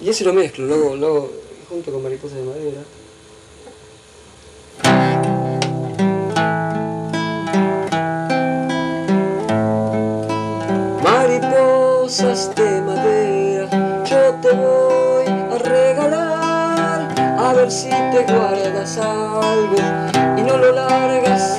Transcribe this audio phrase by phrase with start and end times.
[0.00, 1.30] Y ese lo mezclo, luego, luego
[1.68, 2.82] junto con mariposa de madera.
[11.02, 19.76] Mariposas de madera, yo te voy a regalar, a ver si te guardas algo
[20.36, 21.58] y no lo largas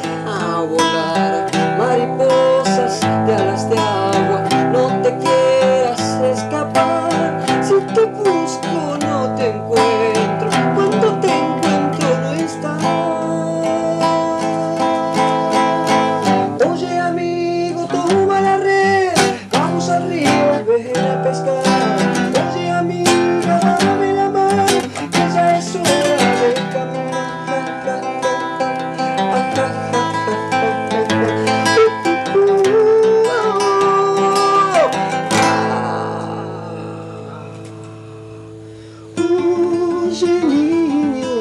[40.09, 41.35] Oye niño,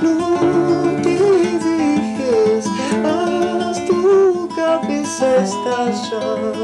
[0.00, 0.16] no
[1.02, 1.14] te
[1.64, 2.64] dejes,
[3.04, 6.54] haz tu cabeza estallar.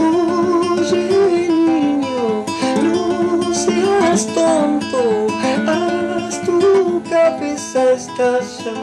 [0.00, 1.02] Oye
[1.48, 2.44] niño,
[2.82, 5.28] no seas tonto,
[5.68, 8.80] haz tu cabeza estallar.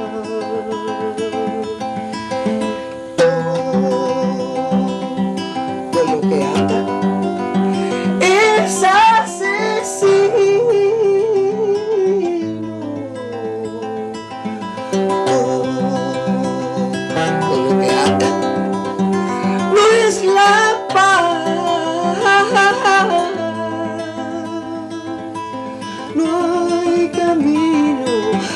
[26.18, 28.06] No hay camino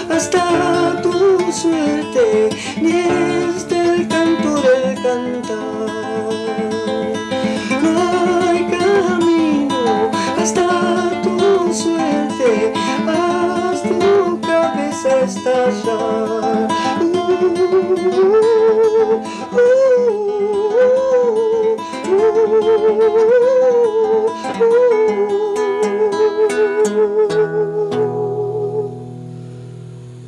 [0.10, 2.50] hasta tu suerte,
[2.82, 6.34] ni es del cantor el cantar.
[7.84, 10.10] No hay camino
[10.42, 12.74] hasta tu suerte,
[13.08, 16.71] haz tu cabeza estallar.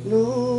[0.04, 0.53] Lord.